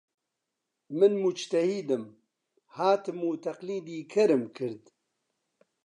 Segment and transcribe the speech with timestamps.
[0.97, 2.03] من موجتەهیدم،
[2.77, 4.83] هاتم و تەقلیدی کەرم کرد